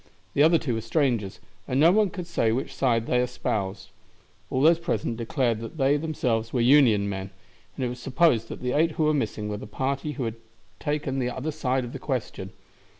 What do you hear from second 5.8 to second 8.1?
themselves were Union men, and it was